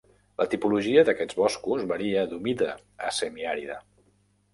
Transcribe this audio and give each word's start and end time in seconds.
La 0.41 0.45
tipologia 0.51 1.03
d'aquests 1.09 1.37
boscos 1.39 1.83
varia 1.91 2.23
d'humida 2.31 2.71
a 3.09 3.13
semiàrida. 3.19 3.77